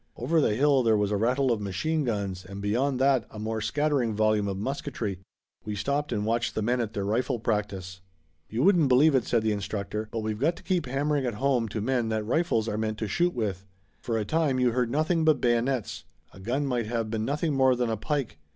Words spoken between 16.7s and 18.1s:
have been nothing more than a